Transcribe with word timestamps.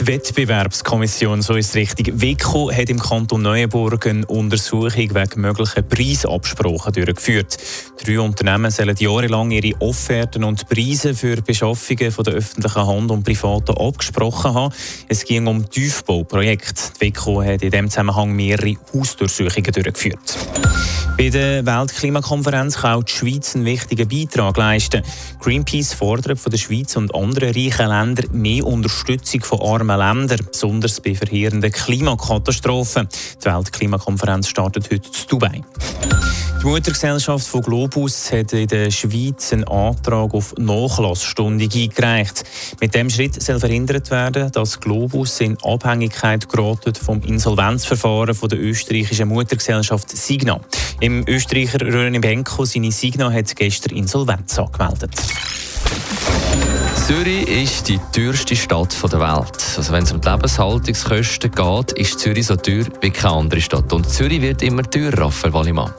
Die 0.00 0.06
Wettbewerbskommission, 0.06 1.42
so 1.42 1.54
ist 1.54 1.70
es 1.70 1.74
richtig, 1.74 2.12
WECO 2.14 2.72
hat 2.72 2.88
im 2.88 2.98
Kanton 2.98 3.42
Neuenburg 3.42 4.06
eine 4.06 4.24
Untersuchung 4.26 5.14
wegen 5.14 5.40
möglichen 5.40 5.86
Preisabsprachen 5.86 6.92
durchgeführt. 6.94 7.58
Drei 8.02 8.18
Unternehmen 8.18 8.70
sollen 8.70 8.96
jahrelang 8.98 9.50
ihre 9.50 9.78
Offerten 9.80 10.44
und 10.44 10.66
Preise 10.68 11.14
für 11.14 11.42
Beschaffungen 11.42 12.10
von 12.10 12.24
der 12.24 12.34
öffentlichen 12.34 12.86
Hand 12.86 13.10
und 13.10 13.24
Privaten 13.24 13.76
abgesprochen 13.76 14.54
haben. 14.54 14.74
Es 15.08 15.24
ging 15.24 15.46
um 15.46 15.68
Tiefbauprojekte. 15.68 16.92
Die 16.96 17.06
WECO 17.06 17.42
hat 17.42 17.62
in 17.62 17.70
diesem 17.70 17.90
Zusammenhang 17.90 18.32
mehrere 18.32 18.76
Hausdurchsuchungen 18.94 19.72
durchgeführt. 19.72 20.38
Bei 21.16 21.28
der 21.28 21.64
Weltklimakonferenz 21.64 22.78
kann 22.78 22.94
auch 22.94 23.02
die 23.02 23.12
Schweiz 23.12 23.54
einen 23.54 23.64
wichtigen 23.64 24.08
Beitrag 24.08 24.56
leisten. 24.56 25.02
Greenpeace 25.40 25.94
fordert 25.94 26.38
von 26.38 26.50
der 26.50 26.58
Schweiz 26.58 26.96
und 26.96 27.14
anderen 27.14 27.54
reichen 27.54 27.88
Ländern 27.88 28.26
mehr 28.32 28.66
Unterstützung 28.66 29.42
von 29.42 29.60
armen 29.60 29.98
Ländern, 29.98 30.46
besonders 30.50 31.00
bei 31.00 31.14
verheerenden 31.14 31.70
Klimakatastrophen. 31.70 33.08
Die 33.40 33.44
Weltklimakonferenz 33.44 34.48
startet 34.48 34.90
heute 34.90 35.06
in 35.06 35.28
Dubai. 35.28 35.62
Die 36.62 36.68
Muttergesellschaft 36.68 37.48
von 37.48 37.60
Globus 37.60 38.30
hat 38.30 38.52
in 38.52 38.68
der 38.68 38.92
Schweiz 38.92 39.52
einen 39.52 39.64
Antrag 39.64 40.32
auf 40.32 40.54
Nachlassstunde 40.56 41.64
eingereicht. 41.64 42.44
Mit 42.80 42.94
dem 42.94 43.10
Schritt 43.10 43.42
soll 43.42 43.58
verhindert 43.58 44.12
werden, 44.12 44.52
dass 44.52 44.78
Globus 44.78 45.40
in 45.40 45.58
Abhängigkeit 45.64 46.48
geraten 46.48 46.94
vom 46.94 47.20
Insolvenzverfahren 47.22 48.36
von 48.36 48.48
der 48.48 48.60
österreichischen 48.60 49.26
Muttergesellschaft 49.26 50.16
Signa. 50.16 50.60
Im 51.00 51.24
Österreicher 51.26 51.78
René 51.78 52.20
Benko, 52.20 52.64
seine 52.64 52.92
Signa, 52.92 53.32
hat 53.32 53.56
gestern 53.56 53.96
Insolvenz 53.96 54.56
angemeldet. 54.56 55.10
Zürich 57.06 57.48
ist 57.48 57.88
die 57.88 57.98
teuerste 58.12 58.54
Stadt 58.54 58.96
der 59.12 59.18
Welt. 59.18 59.74
Also 59.76 59.92
wenn 59.92 60.04
es 60.04 60.12
um 60.12 60.20
die 60.20 60.28
Lebenshaltungskosten 60.28 61.50
geht, 61.50 61.92
ist 61.98 62.20
Zürich 62.20 62.46
so 62.46 62.54
teuer 62.54 62.84
wie 63.00 63.10
keine 63.10 63.34
andere 63.34 63.60
Stadt. 63.60 63.92
Und 63.92 64.08
Zürich 64.08 64.40
wird 64.40 64.62
immer 64.62 64.84
teurer, 64.84 65.26
Raphael 65.26 65.52
Wallimann. 65.52 65.92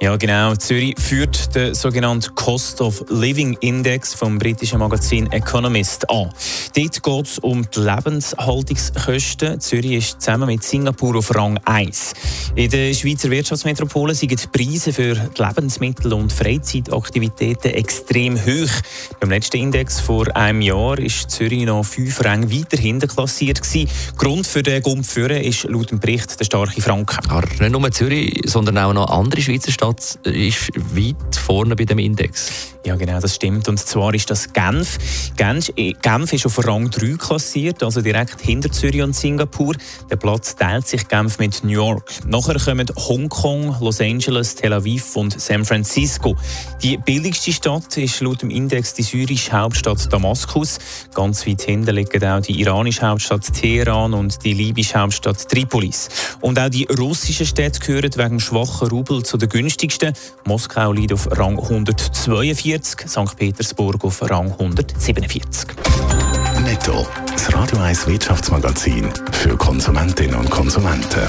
Ja, 0.00 0.16
genau. 0.16 0.54
Zürich 0.54 0.94
führt 0.96 1.56
den 1.56 1.74
sogenannten 1.74 2.32
Cost 2.36 2.80
of 2.80 3.04
Living 3.08 3.56
Index 3.60 4.14
vom 4.14 4.38
britischen 4.38 4.78
Magazin 4.78 5.26
Economist 5.32 6.08
an. 6.08 6.30
Dort 6.76 7.02
geht 7.02 7.26
es 7.26 7.38
um 7.40 7.68
die 7.68 7.80
Lebenshaltungskosten. 7.80 9.60
Zürich 9.60 9.92
ist 9.92 10.22
zusammen 10.22 10.46
mit 10.46 10.62
Singapur 10.62 11.16
auf 11.16 11.34
Rang 11.34 11.58
1. 11.64 12.12
In 12.54 12.70
der 12.70 12.94
Schweizer 12.94 13.28
Wirtschaftsmetropole 13.28 14.14
sind 14.14 14.40
die 14.40 14.46
Preise 14.46 14.92
für 14.92 15.14
die 15.14 15.42
Lebensmittel 15.42 16.12
und 16.12 16.32
Freizeitaktivitäten 16.32 17.72
extrem 17.72 18.36
hoch. 18.36 18.70
Beim 19.18 19.30
letzten 19.30 19.56
Index 19.56 19.98
vor 19.98 20.26
einem 20.38 20.62
Jahr 20.62 20.98
ist 20.98 21.30
Zürich 21.30 21.66
noch 21.66 21.84
fünf 21.84 22.24
Ränge 22.24 22.50
weiter 22.50 22.78
hinten 22.78 23.08
klassiert. 23.08 23.60
Gewesen. 23.60 23.90
Grund 24.16 24.46
für 24.46 24.62
den 24.62 24.82
Gump 24.82 25.04
ist 25.16 25.64
laut 25.64 25.90
dem 25.90 26.00
Bericht 26.00 26.40
der 26.40 26.44
starke 26.44 26.80
Franken. 26.80 27.28
Aber 27.28 27.46
nicht 27.46 27.70
nur 27.70 27.90
Zürich, 27.92 28.40
sondern 28.46 28.78
auch 28.78 28.92
noch 28.94 29.10
andere 29.10 29.42
Schweizer 29.42 29.70
Städte 29.70 29.98
Platz 29.98 30.18
ist 30.22 30.70
weit 30.94 31.34
vorne 31.34 31.74
bei 31.74 31.84
dem 31.84 31.98
Index. 31.98 32.74
Ja, 32.84 32.94
genau, 32.96 33.20
das 33.20 33.34
stimmt. 33.34 33.68
Und 33.68 33.78
zwar 33.78 34.14
ist 34.14 34.30
das 34.30 34.52
Genf. 34.52 34.98
Genf, 35.36 35.72
Genf 35.74 36.32
ist 36.32 36.46
auf 36.46 36.64
Rang 36.66 36.90
3 36.90 37.16
klassiert, 37.16 37.82
also 37.82 38.00
direkt 38.00 38.40
hinter 38.40 38.70
Zürich 38.70 39.02
und 39.02 39.16
Singapur. 39.16 39.74
Der 40.10 40.16
Platz 40.16 40.56
teilt 40.56 40.86
sich 40.86 41.08
Genf 41.08 41.38
mit 41.38 41.64
New 41.64 41.72
York. 41.72 42.10
Nachher 42.26 42.58
kommen 42.58 42.86
Hongkong, 42.96 43.76
Los 43.80 44.00
Angeles, 44.00 44.54
Tel 44.54 44.72
Aviv 44.72 45.16
und 45.16 45.40
San 45.40 45.64
Francisco. 45.64 46.36
Die 46.82 46.96
billigste 46.96 47.52
Stadt 47.52 47.96
ist 47.96 48.20
laut 48.20 48.42
dem 48.42 48.50
Index 48.50 48.94
die 48.94 49.02
syrische 49.02 49.52
Hauptstadt 49.52 50.12
Damaskus. 50.12 50.27
Ganz 51.14 51.46
weit 51.46 51.62
hinten 51.62 51.94
liegen 51.94 52.24
auch 52.24 52.40
die 52.40 52.60
iranische 52.60 53.06
Hauptstadt 53.06 53.52
Teheran 53.52 54.14
und 54.14 54.44
die 54.44 54.54
libysche 54.54 54.98
Hauptstadt 54.98 55.48
Tripolis. 55.48 56.08
Und 56.40 56.58
auch 56.58 56.68
die 56.68 56.84
russischen 56.84 57.46
Städte 57.46 57.80
gehören 57.80 58.10
wegen 58.16 58.40
schwachen 58.40 58.88
Rubel 58.88 59.22
zu 59.22 59.36
den 59.36 59.48
günstigsten. 59.48 60.12
Moskau 60.44 60.92
liegt 60.92 61.12
auf 61.12 61.28
Rang 61.30 61.58
142. 61.58 62.68
140, 62.68 63.08
St. 63.08 63.36
Petersburg 63.36 64.04
auf 64.04 64.22
Rang 64.22 64.50
147. 64.52 65.68
Netto, 66.64 67.06
das 67.30 67.52
Radio 67.54 67.78
1 67.78 68.06
Wirtschaftsmagazin 68.06 69.12
für 69.32 69.56
Konsumentinnen 69.56 70.36
und 70.36 70.50
Konsumenten. 70.50 71.28